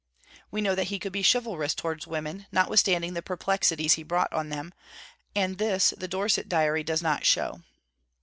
[0.49, 4.49] We know that he could be chivalrous toward women, notwithstanding the perplexities he brought on
[4.49, 4.73] them,
[5.35, 7.61] and this the Dorset Diary does not show.